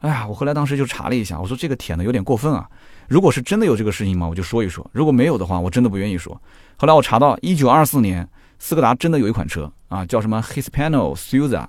[0.00, 2.68] 哎呀，我后来当时就查了一下，我说这个舔的有点过分啊。
[3.06, 6.40] 如果是真的有这个事情嘛，我就说一说；如果没有的话，我真的不愿意说。
[6.76, 8.26] 后来我查到，一九二四年，
[8.58, 11.66] 斯柯达真的有一款车啊，叫什么 Hispano Suiza，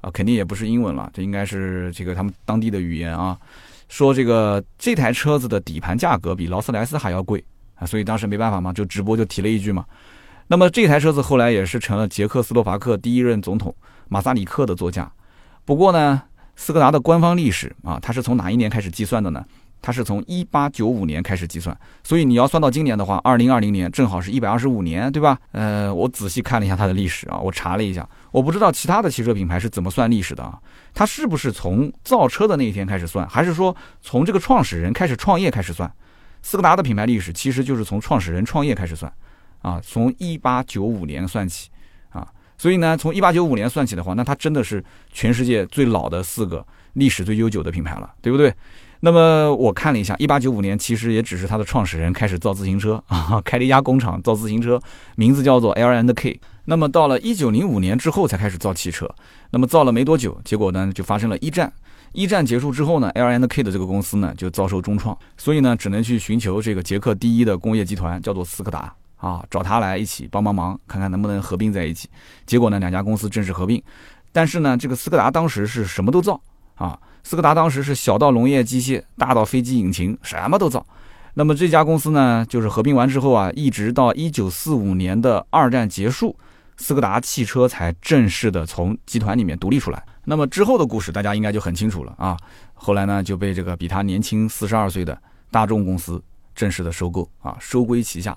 [0.00, 3.38] 啊，肯定也不是英文了，这应该是这个他们当地的语言啊。
[3.88, 7.42] 说这个这台车子的底盘价格比劳斯莱斯还要贵
[7.76, 9.84] 啊，所以当时没办法嘛，就直播就提了一句嘛。
[10.48, 13.74] 那么这台车子后来也是成了捷克斯洛伐克第一任总统
[14.08, 15.10] 马萨里克的座驾。
[15.66, 16.22] 不过呢，
[16.56, 19.44] 斯柯达的官方历史啊，它是从哪一年开始计算的呢？
[19.80, 21.78] 它是从一八九五年开始计算。
[22.02, 25.38] 所以你要算到今年的话，二零二零年正好是一百二十五年，对吧？
[25.52, 30.58] 呃，我仔细看了一下它的历史啊，我查了一下，我不知道其他的汽车品牌是怎么算历史的啊？
[30.94, 35.92] 它是不是从造车的那一天开始算，还是说从这个创始人开始创业开始算？
[36.40, 39.12] 斯柯达的品牌历史其实就是从创始人创业开始算。
[39.60, 41.68] 啊，从一八九五年算起，
[42.10, 48.52] 啊，所以呢，从一八九五年算起的话，那它真的是全世界最老的四个历史最悠久的品牌了，对不对？
[49.00, 54.80] 那么我看了一下，一八九五年其实也只是它的创始人开始造自行车啊，开了一家工厂造自行车，
[55.14, 56.40] 名字叫做 L and K。
[56.64, 59.08] 那么到了一九零五年之后才开始造汽车，
[59.50, 61.72] 那么造了没多久，结果呢就发生了一战。
[62.12, 72.08] 一战结束之后呢，L and K 的这个公司呢就遭受重创，所以呢只能去寻求这个捷克第一的工业集团，叫做斯柯达啊，找他来一起帮帮忙，看看能不能合并在一起。
[72.46, 73.82] 结果呢两家公司正式合并，
[74.32, 76.40] 但是呢这个斯柯达当时是什么都造
[76.76, 76.98] 啊。
[77.24, 80.86] 斯柯达当时是小到农业机械，大到飞机引擎，什么都造。
[81.34, 86.34] 那么这家公司呢，就是合并完之后啊，一直到一九四五年的二战结束，
[86.78, 90.02] 斯柯达汽车才正式的从集团里面独立出来。
[90.24, 92.36] 那么之后的故事大家应该就很清楚了啊。
[92.74, 96.22] 后来呢，就被这个比他年轻四十二岁的大众公司
[96.54, 98.36] 正式的收购啊，收归旗下。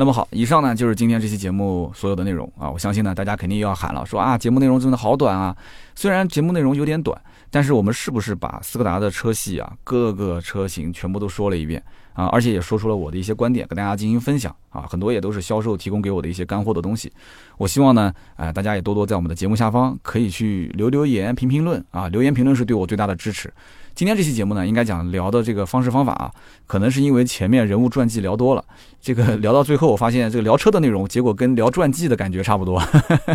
[0.00, 2.70] 那么好，以上呢就是今天这期节目所有的内容啊。
[2.70, 5.56] 我相信呢，大家肯定又要喊了，说啊，节目内容真的好短啊。
[5.96, 7.20] 虽然节目内容有点短。
[7.50, 11.82] 但是我们是不是把斯柯达的车系啊，各个车型全部都说了一遍
[12.12, 12.26] 啊？
[12.26, 14.82] 而且也说出了我的一些观点，跟大家进行分享啊。
[14.86, 17.10] 很多也都是销售提供给我的一些干货的东西。
[17.56, 22.06] 我希望呢，哎，大家也多多在我们的节目下方可以去留留言、评评论啊。
[22.08, 23.50] 留言评论是对我最大的支持。
[23.98, 26.30] 今天这期节目呢，应该讲聊的这个方式方法啊，
[26.68, 28.64] 可能是因为前面人物传记聊多了，
[29.00, 32.80] 这个聊到最后，我发现这个聊车的内容，结果跟聊传记的感觉差不多。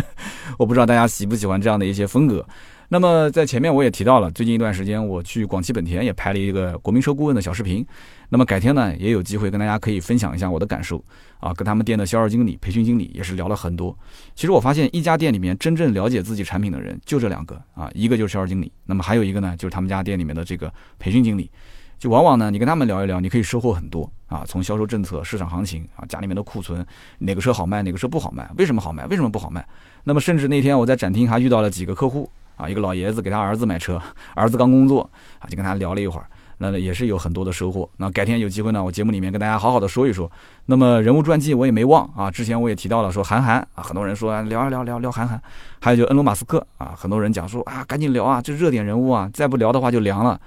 [0.56, 2.46] 我不知道大家喜不喜欢这样的一些风格。
[2.94, 7.84] 那么在前面我也提到了，最近一段时间我去广汽本田也拍了一个国民车顾问的小视频。
[8.28, 11.04] 那么改天呢，也有机会跟大家可以分享一下我的感受
[11.40, 13.98] 啊，跟他们店的销售经理、培训经理也是聊了很多。
[14.36, 21.50] 其实我发现一家店里面真正了解自己产品的人就这两个啊，一个就是销售经理，那么还有一个呢就是他们家店里面的这个培训经理。
[21.98, 26.86] 就往往呢，你跟他们聊一聊，你可以收获很多啊，从销售政策、市场行情啊，家里面的库存，
[27.18, 29.66] 哪个车好卖，哪个车不好卖，为什么好卖，为什么不好卖。
[30.04, 32.30] 那么甚至那天我在展厅还遇到了几个客户。
[32.56, 34.00] 啊，一个老爷子给他儿子买车，
[34.34, 36.26] 儿子刚工作啊，就跟他聊了一会儿，
[36.58, 37.88] 那也是有很多的收获。
[37.96, 40.30] 那改天有机会呢，我节目里面跟大家好好的说一说。
[40.66, 45.40] 那么人物传记我也没忘啊，之前我也提到了说韩寒啊，很多人说聊一聊聊聊韩寒，
[45.80, 50.40] 还有就恩罗马斯克啊，很多人讲说啊，赶紧聊啊，这热点人物啊，再不聊的话就凉了。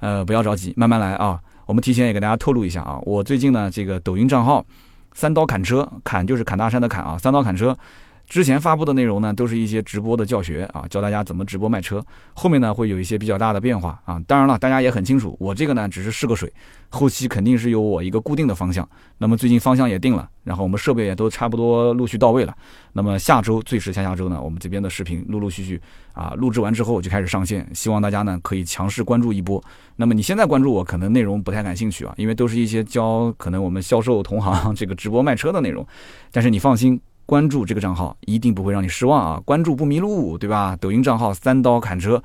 [0.00, 1.38] 呃，不要着急，慢慢来啊。
[1.66, 4.64] 我们提前也给大家透露一下啊，我最近呢这个抖音账号
[5.12, 7.76] 三刀砍车，砍就是砍大山的砍啊，三刀砍车。
[8.26, 12.04] 之前发布的内容呢，都是一些直播的教学啊，教大家怎么直播卖车。
[12.32, 14.20] 后面呢会有一些比较大的变化啊。
[14.26, 16.52] 当然了，大家也很清楚，我这个呢只是试个水，
[16.88, 18.88] 后期肯定是有我一个固定的方向。
[19.18, 22.56] 那么最近方向也定了，然后我们设备也都差不多陆续到位了。
[22.94, 25.80] 那么下周最迟下下周呢，我们这边的视频陆陆续续
[26.12, 29.62] 啊录制完之后就开始上线，希望大家呢可以强势关注一波。
[29.96, 35.86] 那么你现在关注我，可能内容不太感兴趣啊，因为都是一些教可能我们销售同行这个直播卖车的内容。
[36.32, 36.98] 但是你放心。
[37.26, 39.42] 关注这个账号一定不会让你失望啊！
[39.44, 40.76] 关注不迷路，对吧？
[40.80, 42.22] 抖音账号三刀砍车，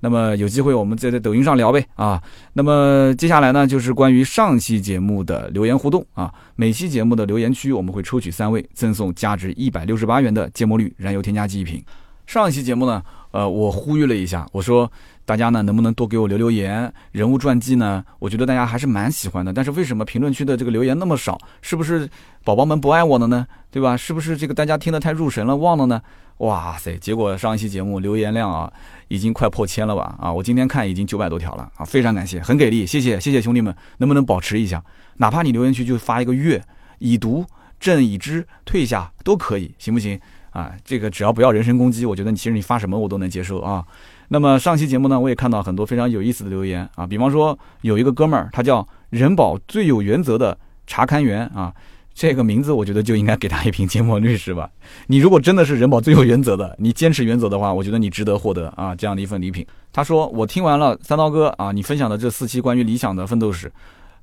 [0.00, 2.22] 那么有机会我们再在抖音上聊呗啊！
[2.52, 6.32] 那么接下来呢，就是关于上期节目的留言互动啊。
[6.56, 11.82] 每期节目的留言区我们会抽取三位，赠送价值一百六十八元的芥末绿燃油添加剂一瓶。
[12.26, 14.90] 上一期节目呢，呃，我呼吁了一下，我说。
[15.30, 16.92] 大家呢，能不能多给我留留言？
[17.12, 18.04] 人物传记呢？
[18.18, 19.52] 我觉得大家还是蛮喜欢的。
[19.52, 21.40] 但是为什么评论区的这个留言那么少？
[21.62, 22.10] 是不是
[22.42, 23.46] 宝宝们不爱我了呢？
[23.70, 23.96] 对吧？
[23.96, 26.02] 是不是这个大家听得太入神了，忘了呢？
[26.38, 26.98] 哇塞！
[26.98, 28.72] 结果上一期节目留言量啊，
[29.06, 30.16] 已经快破千了吧？
[30.18, 34.82] 啊，我今天看已经九百多条了啊，非常感谢，很给力，谢谢谢谢兄弟们，能不能保持一下？
[35.18, 36.60] 哪怕你留言区就发一个月
[36.98, 37.46] 已读
[37.78, 40.20] 朕已知退下都可以，行不行？
[40.50, 43.86] 啊，这个只要不要人身攻击，我觉得你其实你发什么我都能接受啊。
[44.32, 51.74] 那么上期节目呢，我也看到很多非常有意思的留言啊，比方说有一个哥们儿，他叫人保最有原则的查勘员啊，
[52.14, 54.70] 这个名字我觉得就应该给他一瓶芥末绿是吧。
[55.08, 59.66] 你如果真的是人保最有原则的，你坚持原则的话，我觉得你值得获得啊这样的一份礼品。
[59.92, 63.72] 他说我听完了三刀哥啊你分享的这四期关于理想的奋斗史，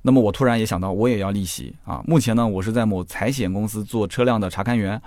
[0.00, 2.02] 那么我突然也想到我也要逆袭啊。
[2.06, 4.98] 目前呢，我是在某财险公司做车辆的查勘员。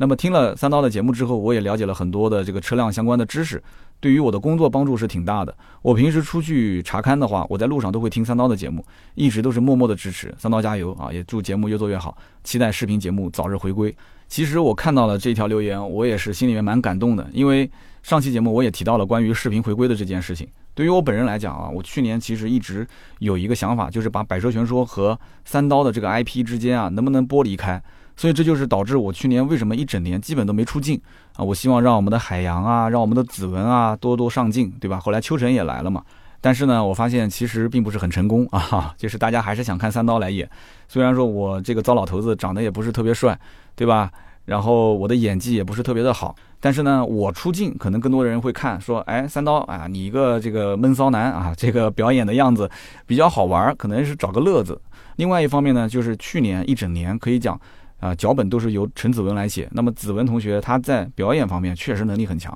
[0.00, 3.60] 那么听了三刀的节目之后，我也了解了很多的这个车辆相关的知识，
[4.00, 5.54] 对于我的工作帮助是挺大的。
[5.82, 8.84] 我平时出去查勘的话，我在路上都会听三刀的节目，
[9.14, 11.12] 一直都是默默的支持三刀加油啊！
[11.12, 13.94] 也祝节目越做越好，期待视频节目早日回归。
[14.28, 17.70] 其实我看到了这条留言，我也是心里面蛮感动的，因为
[18.02, 20.46] 上期节目我也提到了关于视频回归的这件事情。
[20.74, 22.86] 对于我本人来讲啊，我去年其实一直
[23.18, 27.82] 有一个想法，就是把百车全说和三刀的这个 IP 之间啊，能不能剥离开。
[28.16, 31.00] 所以这就是导致我去年为什么一整年基本都没出镜
[31.38, 31.44] 啊！
[31.44, 34.98] 我希望让我们的海洋啊，让我们的子文啊多多上镜，对吧？
[34.98, 36.02] 后来秋晨也来了嘛，
[36.40, 40.50] 但是呢，我发现其实并不是很成功啊，就是大家还是想看三刀来演。
[40.88, 43.38] 虽然说我这个糟老头子长得也不是特别帅，
[43.76, 44.10] 对吧？
[44.46, 52.68] 然后我的演技也不是特别的好，但是呢，我出镜可能更多的人会看说，哎，三刀啊，你一个这个闷骚男啊，这个表演的样子
[53.06, 54.80] 比较好玩，可能是找个乐子。
[55.16, 57.60] 另外一方面呢，就是去年一整年可以讲，
[57.98, 59.68] 啊，脚本都是由陈子文来写。
[59.72, 62.52] 那么子文同学他在表演方面确实能力很强，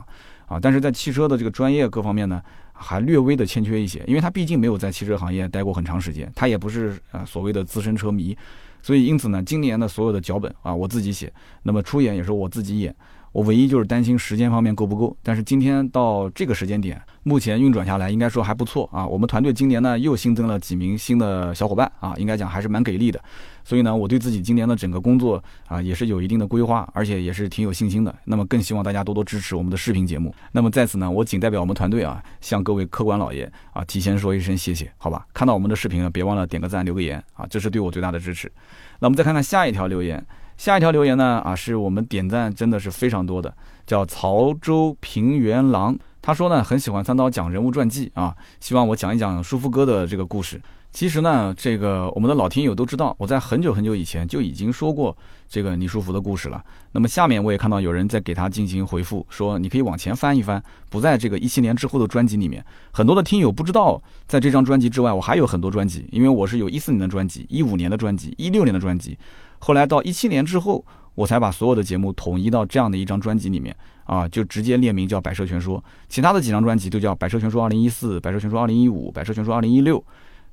[0.46, 8.36] 啊，但是在汽车的这个专业各方面呢，还略微的欠缺一些，因为他毕竟没有在汽车行业待过很长时间，他也不是啊所谓的资深车迷。
[8.84, 12.92] 所以，因此呢，今年的所有的脚本啊，我自己写，那么出演也是我自己演。
[13.32, 19.06] 我唯一就是担心时间方面够不够，但是今天到这个时间点，目前运转下来应该说还不错啊。
[19.06, 23.18] 我们团队今年呢又新增了几名新的小伙伴啊，应该讲还是蛮给力的。
[23.64, 28.14] 所以呢，我对自己今年的整个工作啊也是有一定的规划，而且也是挺有信心的。
[28.24, 30.34] 那么更希望大家多多支持我们的视频节目。
[30.50, 35.26] 那么在此呢，我仅代表我们团队啊，向各位客官老爷啊提前说一声谢谢，好吧？
[35.32, 38.50] 看到我们的视频呢，别忘了点个赞、留个言啊，这是对我最大的支持。
[38.98, 40.22] 那我们再看看下一条留言。
[40.62, 43.52] 下一条留言呢啊，是我们点赞真的是非常多的，
[43.84, 45.98] 叫曹州平原狼。
[46.20, 50.62] 他说呢，很喜欢三刀讲人物传记啊，希望我讲一讲舒服哥的这个故事。
[50.92, 55.16] 其实呢，这个我们的老听友都知道，我在很久很久以前就已经说过
[55.48, 56.62] 这个李书福的故事了。
[56.92, 62.64] 那么下面我也看到有人在给他进行回复，说你可以往前翻一翻，不在这个一七年之后的专辑里面。
[62.92, 69.18] 很多的听友不知道，在这张专辑之外，我还有很多专辑，因为我是有一四年的专辑、一五年的专辑、一六年的专辑。
[69.64, 80.00] 后来到一七年之后，我才把所有的节目统一到这样的一张专辑里面啊，就直接列名叫《百车全说》，其他的几张专辑都叫《百车全说二零一四》《百车全说二零一五》《百车全说二零一六》。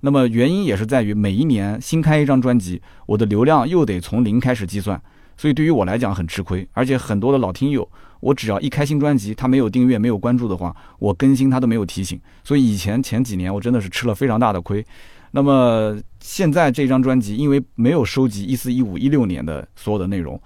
[0.02, 5.02] 那么原因也是在于每一年新开一张专辑，我的流量又得从零开始计算，
[5.36, 6.67] 所以对于我来讲很吃亏。
[6.74, 12.22] 而且很多的老听友，我只要一开新专辑，他没有订阅、没有关注的话，我更新他都没有提醒。
[12.43, 14.86] 所以以前前几年我真的是吃了非常大的亏。
[15.31, 20.41] 那么现在这张专辑因为没有收集一四一五一六年的所有的内容，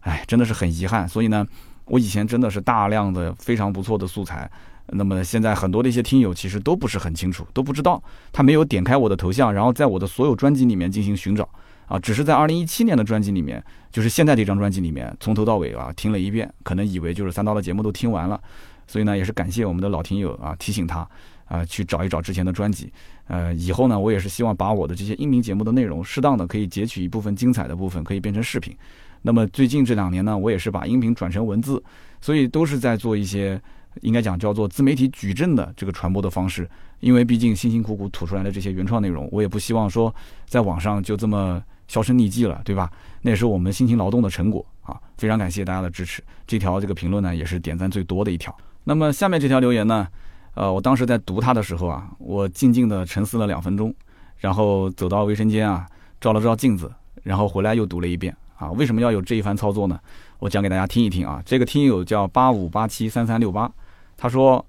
[0.00, 1.08] 哎，真的是很遗憾。
[1.08, 1.46] 所以呢，
[1.84, 4.50] 我以前真的是大量的非常不错的素材。
[4.88, 11.48] 那么现在很多的一些听友其实都不是很清楚，都不知道，他没有点开我的头像，然后在我的所有专辑里面进行寻找
[11.86, 18.38] 啊，只是在二零一七年的专辑里面，就是现在这张专辑里面从头到尾啊听了一遍，可能以为就是三刀的节目都听完了。
[18.86, 21.08] 所以呢，也是感谢我们的老听友啊，提醒他
[21.46, 22.92] 啊去找一找之前的专辑。
[23.26, 28.76] 呃，以后呢，我也是希望把我的这些音频节目的内容，适当的可以截取一部分精彩的部分，可以变成视频。
[29.22, 31.82] 那么最近这两年呢，我也是把音频转成文字，
[32.20, 33.60] 所以都是在做一些
[34.02, 36.68] 应该讲叫做自媒体矩阵的这个传播的方式。
[37.00, 40.14] 因为毕竟辛辛苦苦吐出来的这些原创内容，我也不希望说
[40.46, 42.90] 在网上就这么销声匿迹了，对吧？
[43.20, 44.98] 那也是我们辛勤劳动的成果啊！
[45.18, 46.22] 非常感谢大家的支持。
[46.46, 48.54] 这条这个评论呢，也是点赞最多的一条。
[48.84, 50.06] 那么下面这条留言呢，
[50.54, 53.92] 呃，我当时在读它的时候啊，我静静的沉思了两分钟，
[54.38, 55.86] 然后走到卫生间啊，
[56.20, 56.92] 照了照镜子，
[57.22, 58.70] 然后回来又读了一遍啊。
[58.72, 59.98] 为什么要有这一番操作呢？
[60.38, 61.42] 我讲给大家听一听啊。
[61.46, 63.70] 这个听友叫八五八七三三六八，
[64.16, 64.64] 他说，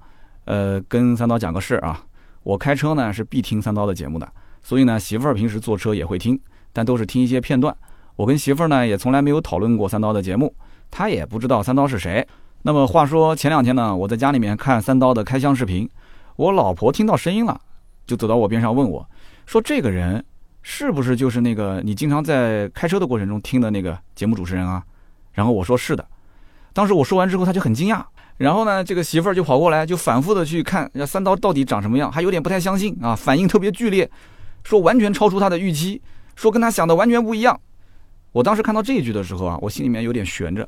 [0.46, 2.02] 呃，跟三刀讲个事儿啊，
[2.44, 6.40] 我开车呢是必听三刀的节目的，所以呢媳妇儿平时坐车也会听，
[6.72, 7.76] 但都是听一些片段。
[8.16, 10.56] 我跟媳妇儿呢也从来没有讨论过三刀的节目，
[10.90, 12.26] 她也不知道三刀是谁。
[12.68, 15.88] 那么话说前两天呢，我在家里面看三刀的开箱视频，
[16.36, 17.62] 我老婆听到声音了，
[18.08, 19.08] 就走到我边上问我，
[19.46, 20.26] 说这个人
[20.64, 24.84] 是不是就是那个你经常在开车的过程中听的那个节目主持人啊？
[25.34, 26.04] 然后我说是的。
[26.74, 28.04] 当时我说完之后，他就很惊讶，
[28.38, 34.10] 然后呢，这个媳妇儿就跑过来，就反复的去看三刀到底长什么样，还有点不太相信啊，反应特别剧烈，
[34.64, 36.02] 说完全超出他的预期，
[36.36, 37.62] 说跟他想的完全不一样。
[38.32, 40.68] 我当时看到这一句的时候啊，我心里面有点悬着。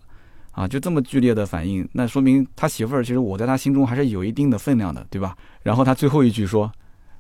[0.57, 5.37] 啊，就这么剧烈的反应，那说明他媳妇儿其实我在他心中还是有一定的分量的，对吧？
[5.61, 6.71] 然后他最后一句说，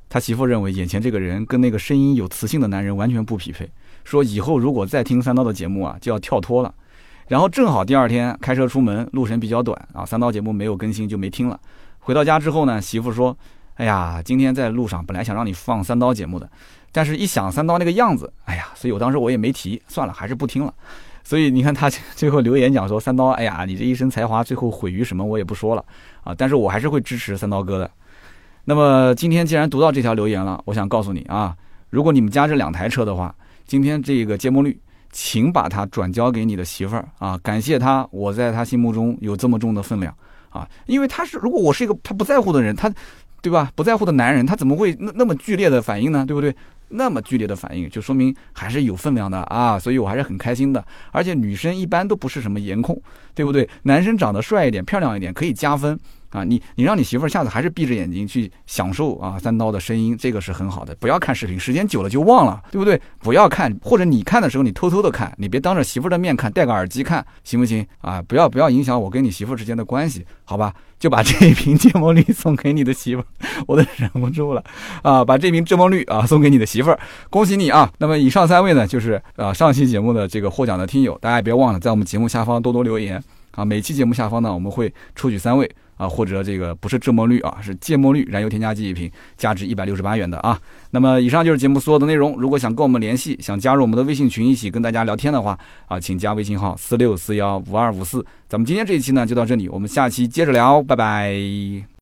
[0.09, 3.69] 他媳妇认为眼前这个人跟那个声音有磁性的男人完全不匹配，
[4.03, 6.73] 说以后如果再听三刀的节目啊，就要跳脱了。
[7.27, 11.59] 然后正好第二天开车出门，路程比较短啊，三刀节目没有更新就没听了。
[11.99, 13.37] 回到家之后呢，媳妇说，
[13.75, 16.49] 哎呀，今天在路上本来想让你放三刀节目的，
[16.91, 20.73] 但是一想三刀那个样子，哎呀，所以我当时我也没提，算了，还是不听了。
[21.27, 25.25] 所以你看他最后留言讲说三刀，哎呀，你这一身才华最后毁于什么？
[25.25, 25.83] 我也不说了
[26.23, 27.91] 啊，但是我还是会支持三刀哥的。
[28.63, 31.53] 那么今天既然读到这条留言了，我想告诉你啊，
[31.89, 34.79] 如果你们家这两台车的话，今天这个节目率，
[35.11, 40.15] 请把它转交给你的媳妇儿啊，感谢他，我在他心目中有这么重的分量
[40.47, 42.89] 啊，因为他是如果我是一个他不在乎的人，他
[43.41, 43.69] 对吧？
[43.75, 46.25] 不在乎的男人，他怎么会那那么剧烈的反应呢？
[46.25, 46.55] 对不对？
[46.89, 50.83] 那么剧烈的反应，就说明还是有分量的啊，所以我还是很开心的。
[51.11, 52.99] 而且女生一般都不是什么颜控，
[53.35, 53.67] 对不对？
[53.83, 55.99] 男生长得帅一点、漂亮一点可以加分，
[56.29, 60.95] 啊，你你让你媳妇儿下次还是闭着眼睛去享受啊三刀的声音，这个是很好的。
[60.99, 62.99] 不要看视频，时间久了就忘了，对不对？
[63.19, 68.21] 不要看，或者你看的时候你偷偷的看，你别当着媳妇儿的面看，戴个耳机看，行不行啊？
[68.21, 70.73] 不要不要影响我跟你媳妇之间的关系，好吧？
[70.99, 73.25] 就把这一瓶芥末绿送给你的媳妇儿，
[73.67, 74.63] 我都忍不住了
[75.03, 75.23] 啊！
[75.23, 76.99] 把这瓶芥末绿啊送给你的媳妇儿，
[77.29, 77.87] 恭喜你啊！
[77.99, 83.63] 那么以上三位呢，就是啊上期节目的这个获奖的听友，大家也别忘了在我们节目下方多多留言啊！
[83.63, 85.69] 每期节目下方呢，我们会抽取三位。
[85.97, 90.59] 啊，或者这个不是芥末绿啊，是芥末绿燃油添加剂一瓶，价值一百六十八元的啊。
[90.91, 92.39] 那么以上就是节目所有的内容。
[92.39, 98.25] 如果想跟我们联系，想加入我们的微信群一起跟大家聊天的话啊，请加微信号四六四幺五二五四。
[98.47, 101.87] 咱们今天这一期呢就到这里，我们下期接着聊，拜拜。